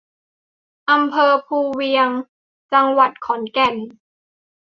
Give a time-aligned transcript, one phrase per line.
[0.91, 2.09] อำเภอภูเวียง
[2.73, 3.75] จังหวัดขอนแก่น